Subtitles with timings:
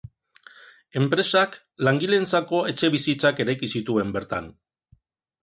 [1.01, 1.53] Enpresak
[1.89, 4.51] langileentzako etxebizitzak eraiki zituen bertan.